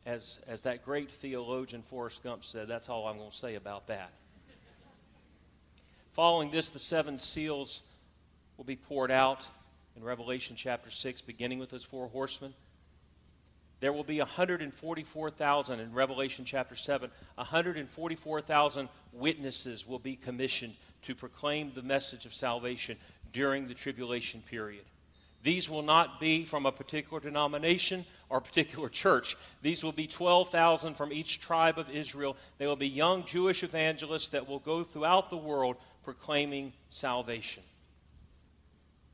[0.05, 3.87] as, as that great theologian Forrest Gump said, that's all I'm going to say about
[3.87, 4.11] that.
[6.11, 7.79] Following this, the seven seals
[8.57, 9.47] will be poured out
[9.95, 12.51] in Revelation chapter 6, beginning with those four horsemen.
[13.79, 17.09] There will be 144,000 in Revelation chapter 7.
[17.35, 22.97] 144,000 witnesses will be commissioned to proclaim the message of salvation
[23.31, 24.83] during the tribulation period.
[25.41, 29.37] These will not be from a particular denomination or particular church.
[29.61, 32.35] These will be 12,000 from each tribe of Israel.
[32.57, 37.63] They will be young Jewish evangelists that will go throughout the world proclaiming salvation.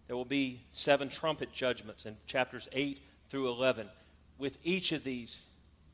[0.07, 2.99] There will be seven trumpet judgments in chapters 8
[3.29, 3.87] through 11.
[4.37, 5.45] With each of these,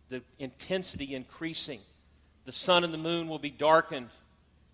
[0.10, 1.80] the intensity increasing.
[2.46, 4.10] The sun and the moon will be darkened.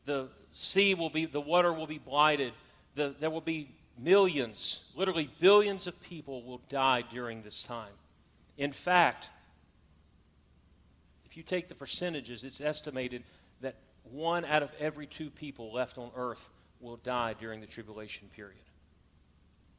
[0.06, 2.53] The sea will be, the water will be blighted.
[2.95, 7.91] The, there will be millions, literally billions of people will die during this time.
[8.58, 9.30] In fact,
[11.25, 13.23] if you take the percentages, it's estimated
[13.62, 13.75] that
[14.12, 16.49] one out of every two people left on earth
[16.80, 18.58] will die during the tribulation period.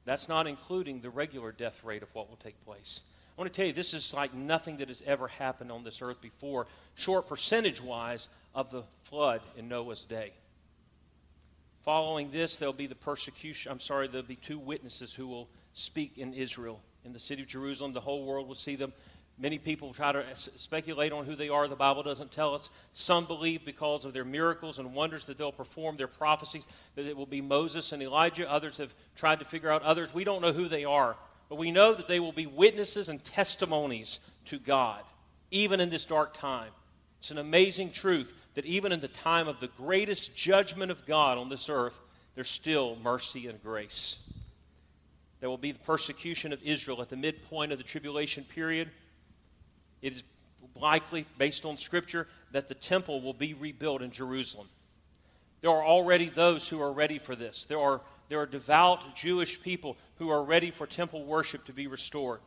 [0.04, 3.00] That's not including the regular death rate of what will take place.
[3.38, 6.02] I want to tell you, this is like nothing that has ever happened on this
[6.02, 10.32] earth before, short percentage wise of the flood in Noah's day.
[11.84, 13.70] Following this, there'll be the persecution.
[13.70, 16.80] I'm sorry, there'll be two witnesses who will speak in Israel.
[17.04, 18.92] In the city of Jerusalem, the whole world will see them.
[19.38, 21.68] Many people try to speculate on who they are.
[21.68, 22.70] The Bible doesn't tell us.
[22.92, 27.16] Some believe because of their miracles and wonders that they'll perform their prophecies that it
[27.16, 28.50] will be Moses and Elijah.
[28.50, 30.12] Others have tried to figure out others.
[30.12, 31.14] We don't know who they are,
[31.48, 35.00] but we know that they will be witnesses and testimonies to God,
[35.50, 36.70] even in this dark time.
[37.18, 41.38] It's an amazing truth that even in the time of the greatest judgment of God
[41.38, 41.98] on this earth,
[42.34, 44.32] there's still mercy and grace.
[45.40, 48.90] There will be the persecution of Israel at the midpoint of the tribulation period.
[50.02, 50.22] It is
[50.80, 54.66] likely, based on Scripture, that the temple will be rebuilt in Jerusalem.
[55.60, 57.64] There are already those who are ready for this.
[57.64, 61.86] There are, there are devout Jewish people who are ready for temple worship to be
[61.86, 62.40] restored.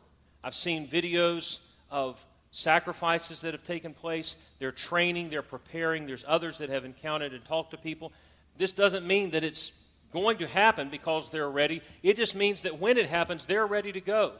[0.44, 4.36] I've seen videos of sacrifices that have taken place.
[4.58, 6.06] They're training, they're preparing.
[6.06, 8.12] There's others that have encountered and talked to people.
[8.56, 11.82] This doesn't mean that it's going to happen because they're ready.
[12.02, 14.32] It just means that when it happens, they're ready to go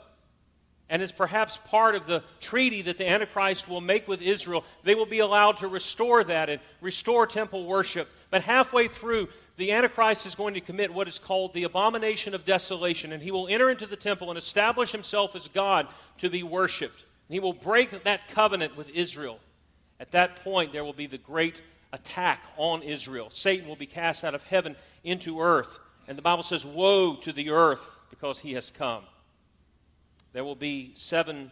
[0.92, 4.62] and it's perhaps part of the treaty that the Antichrist will make with Israel.
[4.84, 8.08] They will be allowed to restore that and restore temple worship.
[8.28, 12.44] But halfway through, the Antichrist is going to commit what is called the abomination of
[12.44, 15.86] desolation, and he will enter into the temple and establish himself as God
[16.18, 17.04] to be worshiped.
[17.28, 19.38] And he will break that covenant with Israel.
[20.00, 21.62] At that point, there will be the great
[21.92, 23.28] attack on Israel.
[23.30, 25.78] Satan will be cast out of heaven into earth.
[26.08, 29.04] And the Bible says, Woe to the earth because he has come.
[30.32, 31.50] There will be seven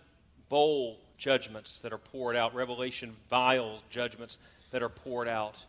[0.48, 4.38] bowl judgments that are poured out, Revelation vial judgments
[4.70, 5.64] that are poured out.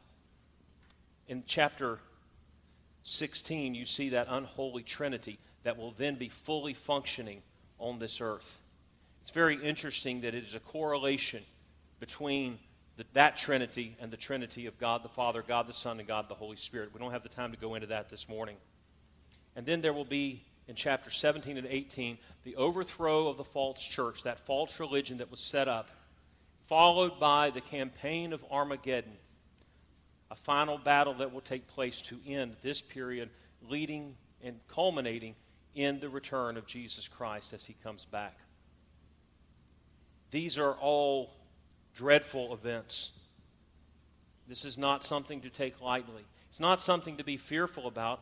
[1.27, 1.99] In chapter
[3.03, 7.41] 16, you see that unholy trinity that will then be fully functioning
[7.79, 8.59] on this earth.
[9.21, 11.43] It's very interesting that it is a correlation
[11.99, 12.57] between
[12.97, 16.27] the, that Trinity and the Trinity of God the Father, God the Son, and God
[16.27, 16.89] the Holy Spirit.
[16.93, 18.57] We don't have the time to go into that this morning.
[19.55, 23.85] And then there will be in chapter 17 and 18 the overthrow of the false
[23.85, 25.89] church, that false religion that was set up,
[26.63, 29.17] followed by the campaign of Armageddon,
[30.31, 33.29] a final battle that will take place to end this period,
[33.69, 35.35] leading and culminating
[35.75, 38.37] in the return of Jesus Christ as he comes back.
[40.31, 41.33] These are all
[41.93, 43.19] dreadful events.
[44.47, 46.23] This is not something to take lightly.
[46.49, 48.21] It's not something to be fearful about.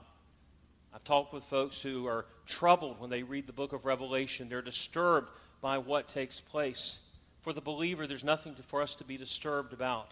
[0.93, 4.49] I've talked with folks who are troubled when they read the book of Revelation.
[4.49, 5.29] They're disturbed
[5.61, 6.99] by what takes place.
[7.41, 10.11] For the believer, there's nothing to, for us to be disturbed about.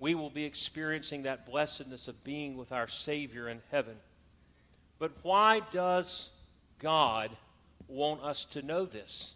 [0.00, 3.96] We will be experiencing that blessedness of being with our Savior in heaven.
[4.98, 6.36] But why does
[6.78, 7.30] God
[7.88, 9.34] want us to know this?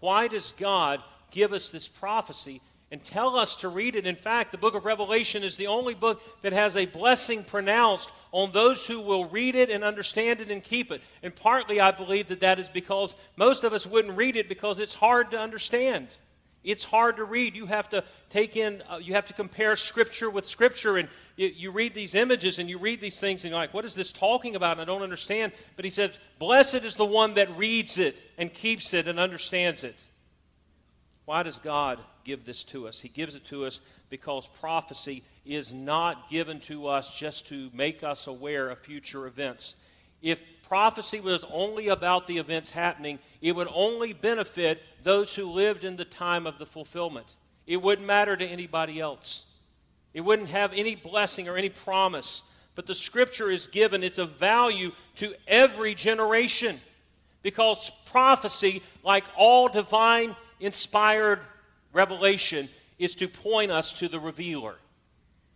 [0.00, 2.60] Why does God give us this prophecy
[2.92, 4.06] and tell us to read it.
[4.06, 8.10] In fact, the book of Revelation is the only book that has a blessing pronounced
[8.32, 11.00] on those who will read it and understand it and keep it.
[11.22, 14.78] And partly I believe that that is because most of us wouldn't read it because
[14.78, 16.08] it's hard to understand.
[16.62, 17.54] It's hard to read.
[17.54, 21.48] You have to take in, uh, you have to compare Scripture with Scripture, and you,
[21.48, 24.12] you, read these images and you read these things, and you're like, what is this
[24.12, 24.72] talking about?
[24.72, 25.52] And I don't understand.
[25.76, 29.84] But he says, Blessed is the one that reads it and keeps it and understands
[29.84, 30.04] it.
[31.24, 33.00] Why does God give this to us?
[33.00, 38.02] He gives it to us because prophecy is not given to us just to make
[38.02, 39.82] us aware of future events.
[40.20, 45.82] If prophecy was only about the events happening, it would only benefit those who lived
[45.82, 47.34] in the time of the fulfillment.
[47.66, 49.58] It wouldn't matter to anybody else.
[50.14, 52.56] It wouldn't have any blessing or any promise.
[52.76, 56.76] But the scripture is given, it's of value to every generation
[57.42, 61.40] because prophecy, like all divine inspired
[61.92, 64.76] revelation is to point us to the revealer.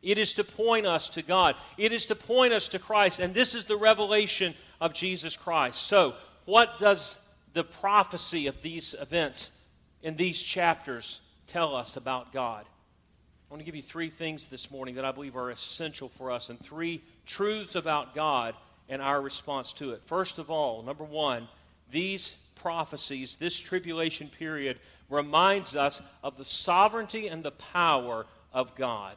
[0.04, 1.56] It is to point us to God.
[1.78, 3.20] It is to point us to Christ.
[3.20, 5.82] And this is the revelation of Jesus Christ.
[5.82, 6.14] So,
[6.44, 7.18] what does
[7.54, 9.66] the prophecy of these events
[10.02, 12.66] in these chapters tell us about God?
[12.66, 16.30] I want to give you three things this morning that I believe are essential for
[16.30, 18.54] us, and three truths about God
[18.88, 20.02] and our response to it.
[20.04, 21.48] First of all, number one,
[21.90, 29.16] these prophecies, this tribulation period, reminds us of the sovereignty and the power of God.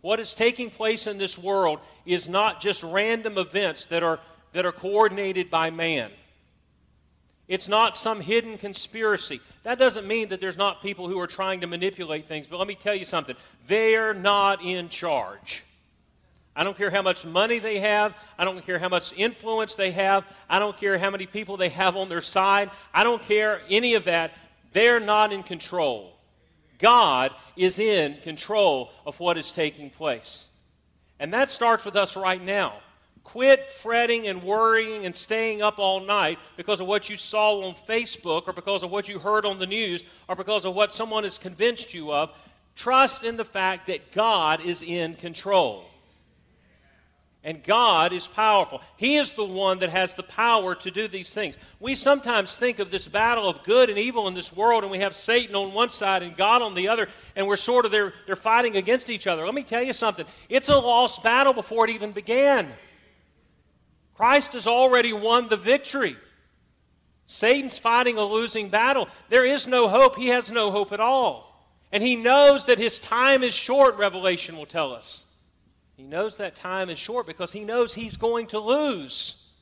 [0.00, 4.20] What is taking place in this world is not just random events that are,
[4.52, 6.10] that are coordinated by man.
[7.48, 9.40] It's not some hidden conspiracy.
[9.64, 12.68] That doesn't mean that there's not people who are trying to manipulate things, but let
[12.68, 13.34] me tell you something.
[13.66, 15.64] They're not in charge.
[16.54, 18.16] I don't care how much money they have.
[18.38, 20.24] I don't care how much influence they have.
[20.48, 22.70] I don't care how many people they have on their side.
[22.94, 24.32] I don't care any of that.
[24.72, 26.12] They're not in control.
[26.80, 30.46] God is in control of what is taking place.
[31.18, 32.74] And that starts with us right now.
[33.22, 37.74] Quit fretting and worrying and staying up all night because of what you saw on
[37.74, 41.24] Facebook or because of what you heard on the news or because of what someone
[41.24, 42.30] has convinced you of.
[42.74, 45.89] Trust in the fact that God is in control.
[47.42, 48.82] And God is powerful.
[48.98, 51.56] He is the one that has the power to do these things.
[51.78, 54.98] We sometimes think of this battle of good and evil in this world, and we
[54.98, 58.12] have Satan on one side and God on the other, and we're sort of they're,
[58.26, 59.46] they're fighting against each other.
[59.46, 60.26] Let me tell you something.
[60.50, 62.68] It's a lost battle before it even began.
[64.14, 66.18] Christ has already won the victory.
[67.24, 69.08] Satan's fighting a losing battle.
[69.30, 70.16] There is no hope.
[70.16, 71.46] He has no hope at all.
[71.90, 75.24] And he knows that his time is short, Revelation will tell us.
[76.00, 79.52] He knows that time is short because he knows he's going to lose.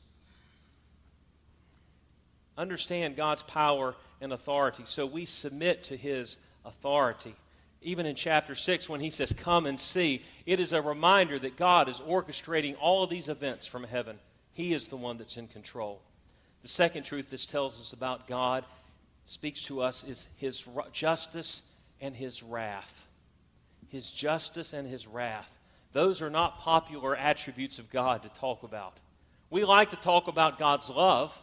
[2.57, 4.83] Understand God's power and authority.
[4.85, 7.35] So we submit to his authority.
[7.81, 11.57] Even in chapter 6, when he says, Come and see, it is a reminder that
[11.57, 14.17] God is orchestrating all of these events from heaven.
[14.53, 16.01] He is the one that's in control.
[16.61, 18.63] The second truth this tells us about God,
[19.25, 23.09] speaks to us, is his justice and his wrath.
[23.89, 25.57] His justice and his wrath.
[25.91, 28.97] Those are not popular attributes of God to talk about.
[29.49, 31.37] We like to talk about God's love,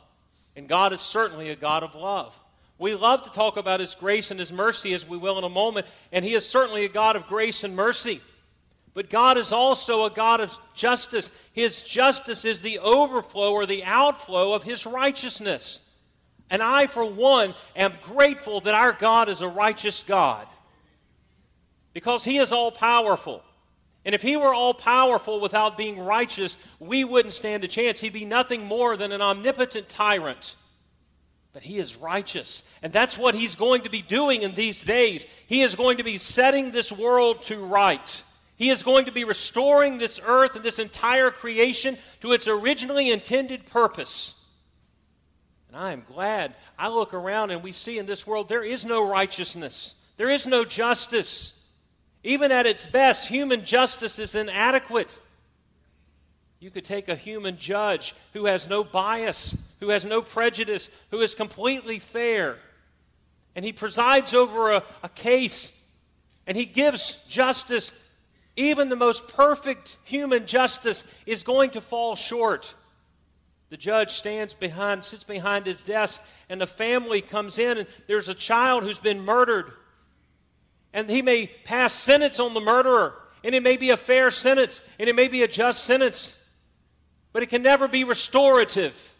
[0.55, 2.39] and God is certainly a God of love.
[2.79, 5.49] We love to talk about His grace and His mercy, as we will in a
[5.49, 8.21] moment, and He is certainly a God of grace and mercy.
[8.95, 11.31] But God is also a God of justice.
[11.53, 15.83] His justice is the overflow or the outflow of His righteousness.
[16.49, 20.47] And I, for one, am grateful that our God is a righteous God
[21.93, 23.43] because He is all powerful.
[24.07, 27.99] And if He were all powerful without being righteous, we wouldn't stand a chance.
[28.01, 30.55] He'd be nothing more than an omnipotent tyrant.
[31.53, 32.63] But He is righteous.
[32.85, 35.27] And that's what He's going to be doing in these days.
[35.49, 38.23] He is going to be setting this world to right.
[38.57, 43.11] He is going to be restoring this earth and this entire creation to its originally
[43.11, 44.53] intended purpose.
[45.69, 48.85] And I am glad I look around and we see in this world there is
[48.85, 51.65] no righteousness, there is no justice.
[52.27, 55.17] Even at its best, human justice is inadequate.
[56.59, 61.21] You could take a human judge who has no bias, who has no prejudice, who
[61.21, 62.57] is completely fair,
[63.55, 65.89] and he presides over a, a case,
[66.49, 67.93] and he gives justice.
[68.57, 72.75] Even the most perfect human justice is going to fall short.
[73.71, 78.29] The judge stands behind, sits behind his desk, and the family comes in, and there's
[78.29, 79.71] a child who's been murdered.
[80.97, 83.13] And he may pass sentence on the murderer,
[83.45, 86.43] and it may be a fair sentence, and it may be a just sentence,
[87.35, 89.15] but it can never be restorative.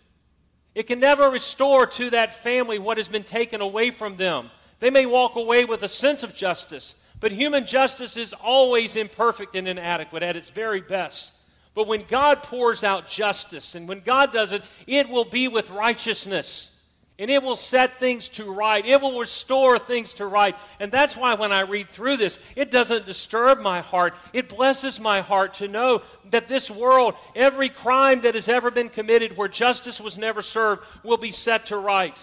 [0.75, 4.51] It can never restore to that family what has been taken away from them.
[4.81, 9.55] They may walk away with a sense of justice, but human justice is always imperfect
[9.55, 11.35] and inadequate at its very best.
[11.75, 15.71] But when God pours out justice, and when God does it, it will be with
[15.71, 16.76] righteousness.
[17.19, 18.85] And it will set things to right.
[18.85, 20.55] It will restore things to right.
[20.79, 24.15] And that's why when I read through this, it doesn't disturb my heart.
[24.35, 28.91] It blesses my heart to know that this world, every crime that has ever been
[28.91, 32.19] committed where justice was never served, will be set to right.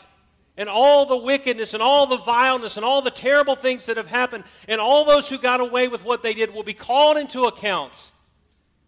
[0.58, 4.06] And all the wickedness and all the vileness and all the terrible things that have
[4.06, 7.46] happened, and all those who got away with what they did will be called into
[7.46, 8.12] account.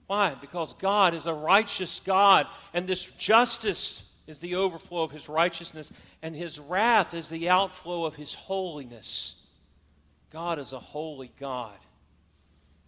[0.05, 0.35] Why?
[0.39, 2.45] Because God is a righteous God,
[2.75, 8.05] and this justice is the overflow of his righteousness, and his wrath is the outflow
[8.05, 9.49] of his holiness.
[10.31, 11.77] God is a holy God,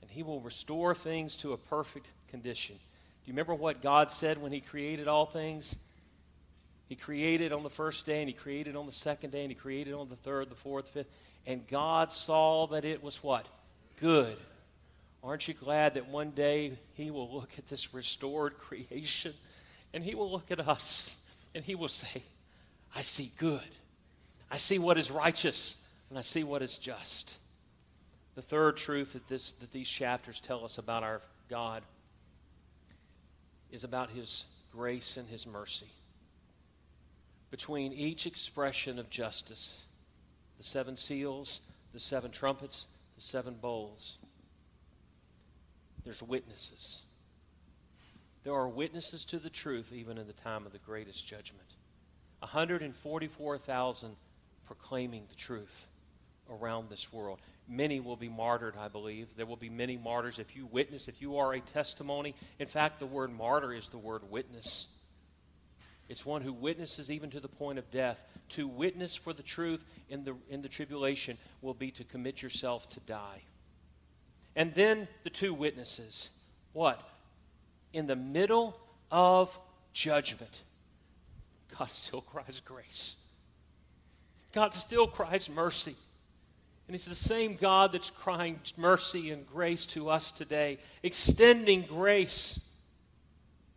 [0.01, 2.75] and he will restore things to a perfect condition.
[2.75, 5.75] Do you remember what God said when he created all things?
[6.89, 9.55] He created on the first day, and he created on the second day, and he
[9.55, 11.09] created on the third, the fourth, fifth.
[11.45, 13.45] And God saw that it was what?
[13.99, 14.37] Good.
[15.23, 19.33] Aren't you glad that one day He will look at this restored creation
[19.93, 21.21] and He will look at us
[21.57, 22.21] and He will say,
[22.95, 23.59] I see good.
[24.49, 27.35] I see what is righteous and I see what is just.
[28.35, 31.81] The third truth that, this, that these chapters tell us about our God
[33.71, 35.87] is about His grace and His mercy.
[37.49, 39.83] Between each expression of justice,
[40.57, 42.85] the seven seals, the seven trumpets,
[43.15, 44.19] the seven bowls,
[46.03, 47.01] there's witnesses.
[48.47, 51.67] There are witnesses to the truth even in the time of the greatest judgment.
[52.39, 54.15] 144,000
[54.65, 55.87] proclaiming the truth
[56.49, 57.39] around this world.
[57.67, 59.27] Many will be martyred, I believe.
[59.35, 62.35] There will be many martyrs if you witness, if you are a testimony.
[62.57, 64.97] In fact, the word martyr is the word witness.
[66.07, 68.23] It's one who witnesses even to the point of death.
[68.51, 72.89] To witness for the truth in the, in the tribulation will be to commit yourself
[72.91, 73.41] to die.
[74.55, 76.29] And then the two witnesses.
[76.71, 77.03] What?
[77.93, 78.77] In the middle
[79.11, 79.57] of
[79.93, 80.63] judgment,
[81.77, 83.15] God still cries grace.
[84.53, 85.95] God still cries mercy.
[86.87, 92.73] And it's the same God that's crying mercy and grace to us today, extending grace.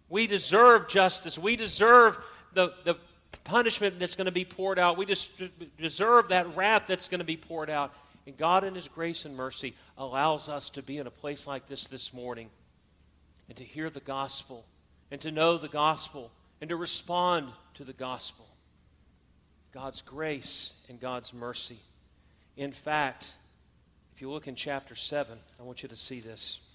[0.08, 1.36] We deserve justice.
[1.36, 2.18] We deserve
[2.54, 2.96] the, the
[3.44, 4.96] punishment that's going to be poured out.
[4.96, 5.42] We just
[5.76, 7.92] deserve that wrath that's going to be poured out.
[8.26, 11.66] And God, in His grace and mercy, allows us to be in a place like
[11.66, 12.48] this this morning
[13.50, 14.64] and to hear the gospel
[15.10, 16.30] and to know the gospel
[16.60, 18.46] and to respond to the gospel.
[19.72, 21.78] God's grace and God's mercy.
[22.56, 23.26] In fact,
[24.14, 26.72] if you look in chapter 7, I want you to see this.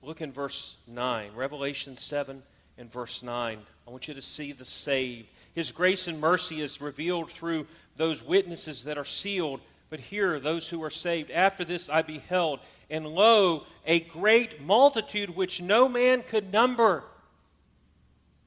[0.00, 2.44] Look in verse 9, Revelation 7
[2.78, 3.58] and verse 9.
[3.88, 5.26] I want you to see the saved.
[5.52, 7.66] His grace and mercy is revealed through
[7.96, 9.60] those witnesses that are sealed.
[9.90, 11.32] But here, those who are saved.
[11.32, 17.02] After this I beheld, and lo, a great multitude which no man could number.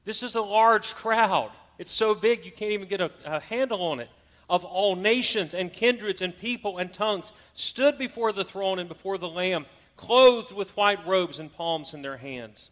[0.06, 1.50] This is a large crowd.
[1.78, 4.08] It's so big you can't even get a, a handle on it.
[4.48, 9.18] Of all nations and kindreds and people and tongues stood before the throne and before
[9.18, 9.66] the Lamb,
[9.96, 12.70] clothed with white robes and palms in their hands.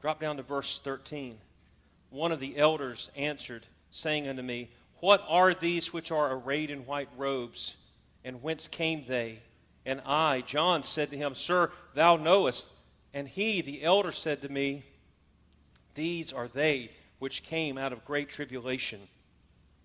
[0.00, 1.38] Drop down to verse 13.
[2.10, 4.70] One of the elders answered, saying unto me,
[5.00, 7.76] What are these which are arrayed in white robes,
[8.24, 9.40] and whence came they?
[9.84, 12.66] And I, John, said to him, Sir, thou knowest.
[13.14, 14.84] And he, the elder, said to me,
[15.94, 19.00] These are they which came out of great tribulation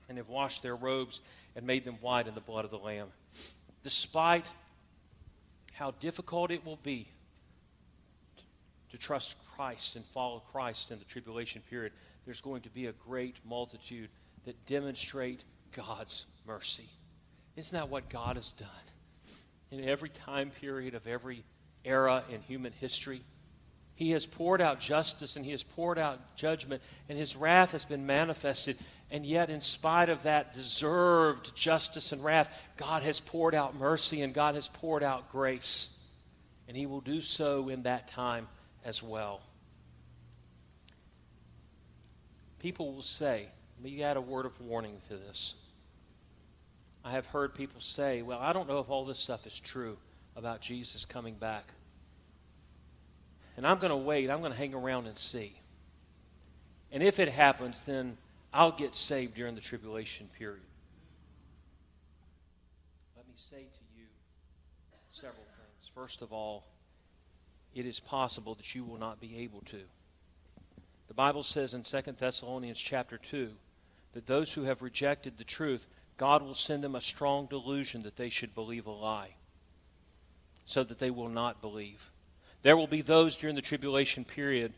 [0.10, 1.22] and have washed their robes
[1.56, 3.08] and made them white in the blood of the Lamb.
[3.84, 4.46] Despite
[5.74, 7.08] how difficult it will be
[8.92, 11.94] to trust Christ and follow Christ in the tribulation period,
[12.26, 14.10] there's going to be a great multitude
[14.46, 16.88] that demonstrate God's mercy.
[17.56, 18.68] Isn't that what God has done
[19.72, 21.44] in every time period of every
[21.84, 23.22] era in human history?
[23.96, 27.86] He has poured out justice and he has poured out judgment, and his wrath has
[27.86, 28.78] been manifested.
[29.12, 34.22] And yet, in spite of that deserved justice and wrath, God has poured out mercy
[34.22, 36.08] and God has poured out grace.
[36.68, 38.48] And he will do so in that time
[38.86, 39.42] as well.
[42.60, 43.48] People will say,
[43.82, 45.56] let me add a word of warning to this.
[47.04, 49.98] I have heard people say, well, I don't know if all this stuff is true
[50.36, 51.64] about Jesus coming back.
[53.58, 54.30] And I'm going to wait.
[54.30, 55.54] I'm going to hang around and see.
[56.92, 58.18] And if it happens, then
[58.54, 60.62] I'll get saved during the tribulation period.
[63.18, 64.06] Let me say to you
[65.10, 65.90] several things.
[65.96, 66.66] First of all,
[67.74, 69.80] it is possible that you will not be able to.
[71.08, 73.50] The Bible says in 2 Thessalonians chapter 2
[74.14, 75.88] that those who have rejected the truth,
[76.18, 79.36] God will send them a strong delusion that they should believe a lie,
[80.66, 82.12] so that they will not believe.
[82.62, 84.74] There will be those during the tribulation period,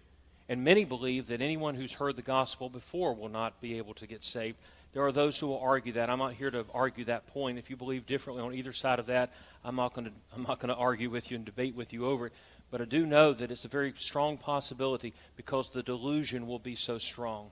[0.48, 4.08] and many believe that anyone who's heard the gospel before will not be able to
[4.08, 4.58] get saved.
[4.94, 6.10] There are those who will argue that.
[6.10, 7.58] I'm not here to argue that point.
[7.58, 9.34] If you believe differently on either side of that,
[9.66, 12.06] I'm not going to, I'm not going to argue with you and debate with you
[12.06, 12.34] over it.
[12.72, 16.76] But I do know that it's a very strong possibility because the delusion will be
[16.76, 17.52] so strong.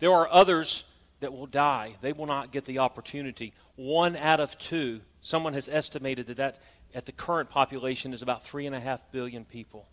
[0.00, 1.94] There are others that will die.
[2.00, 3.52] They will not get the opportunity.
[3.76, 6.58] One out of two, someone has estimated that that
[6.94, 9.86] at the current population is about three and a half billion people.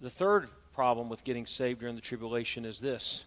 [0.00, 3.24] The third problem with getting saved during the tribulation is this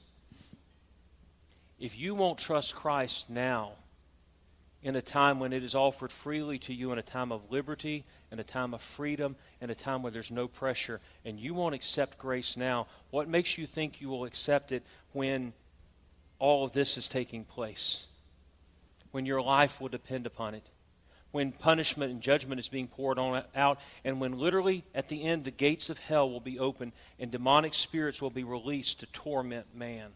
[1.79, 3.73] if you won't trust Christ now,
[4.85, 8.03] in a time when it is offered freely to you, in a time of liberty,
[8.31, 11.73] in a time of freedom, in a time where there's no pressure, and you won't
[11.73, 15.53] accept grace now, what makes you think you will accept it when
[16.37, 18.05] all of this is taking place?
[19.09, 20.63] When your life will depend upon it?
[21.31, 25.45] When punishment and judgment is being poured on out, and when literally at the end
[25.45, 29.65] the gates of hell will be open and demonic spirits will be released to torment
[29.75, 30.11] man.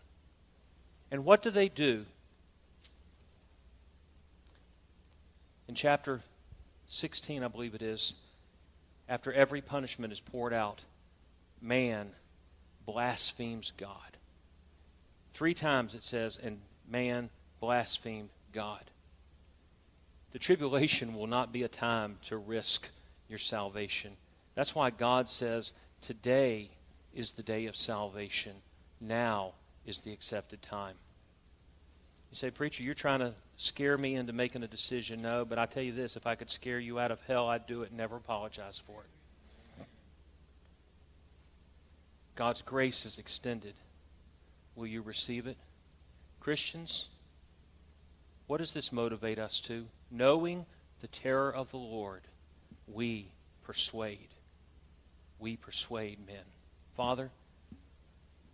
[1.10, 2.06] And what do they do?
[5.70, 6.20] In chapter
[6.88, 8.16] 16, I believe it is,
[9.08, 10.82] after every punishment is poured out,
[11.62, 12.10] man
[12.88, 14.18] blasphemes God.
[15.32, 16.60] Three times it says, and
[16.90, 18.84] man blasphemed God.
[20.32, 22.90] The tribulation will not be a time to risk
[23.28, 24.14] your salvation.
[24.56, 26.72] That's why God says, Today
[27.14, 28.54] is the day of salvation.
[29.00, 29.54] Now
[29.86, 30.96] is the accepted time.
[32.32, 35.22] You say, Preacher, you're trying to scare me into making a decision.
[35.22, 37.68] No, but I tell you this if I could scare you out of hell, I'd
[37.68, 39.86] do it and never apologize for it.
[42.36, 43.74] God's grace is extended.
[44.76, 45.58] Will you receive it?
[46.40, 47.10] Christians,
[48.48, 49.86] what does this motivate us to?
[50.10, 50.66] Knowing
[51.02, 52.22] the terror of the Lord,
[52.88, 53.28] we
[53.66, 54.30] persuade.
[55.38, 56.46] We persuade men.
[56.96, 57.30] Father,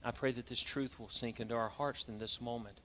[0.04, 2.80] I pray that this truth will sink into our hearts in this moment.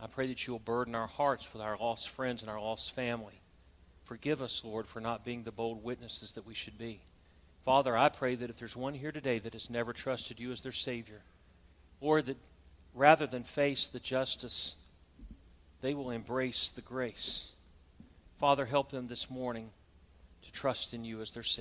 [0.00, 2.92] I pray that you will burden our hearts with our lost friends and our lost
[2.92, 3.40] family.
[4.04, 7.00] Forgive us, Lord, for not being the bold witnesses that we should be.
[7.64, 10.60] Father, I pray that if there's one here today that has never trusted you as
[10.60, 11.22] their Savior,
[12.00, 12.36] Lord, that
[12.94, 14.76] rather than face the justice,
[15.80, 17.52] they will embrace the grace.
[18.36, 19.70] Father, help them this morning
[20.42, 21.52] to trust in you as their Savior.